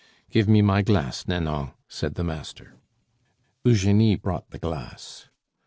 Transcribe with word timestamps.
"Give 0.31 0.47
me 0.47 0.63
my 0.63 0.81
glass, 0.81 1.27
Nanon," 1.27 1.73
said 1.87 2.15
the 2.15 2.23
master 2.23 2.73
Eugenie 3.63 4.15
brought 4.15 4.49
the 4.49 4.57
glass. 4.57 5.29